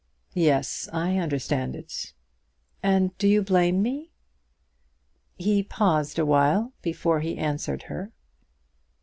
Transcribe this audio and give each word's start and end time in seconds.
"Yes, 0.33 0.89
I 0.91 1.17
understand 1.17 1.75
it." 1.75 2.13
"And 2.81 3.15
do 3.19 3.27
you 3.27 3.43
blame 3.43 3.83
me?" 3.83 4.09
He 5.35 5.61
paused 5.61 6.17
awhile 6.17 6.73
before 6.81 7.19
he 7.19 7.37
answered 7.37 7.83
her. 7.83 8.11